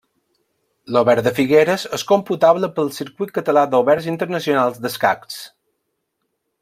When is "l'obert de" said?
0.95-1.33